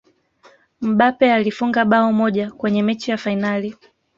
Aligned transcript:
mbappe 0.81 1.31
alifunga 1.31 1.85
bao 1.85 2.13
moja 2.13 2.51
kwenye 2.51 2.83
mechi 2.83 3.11
ya 3.11 3.17
fainali 3.17 3.75